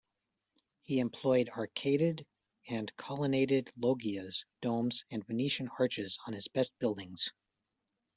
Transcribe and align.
He 0.81 0.97
employed 0.97 1.51
arcaded 1.55 2.25
and 2.67 2.91
colonnaded 2.97 3.71
loggias, 3.79 4.45
domes, 4.59 5.05
and 5.11 5.23
Venetian 5.27 5.67
arches 5.77 6.17
on 6.25 6.33
his 6.33 6.47
best 6.47 6.71
buildings. 6.79 7.31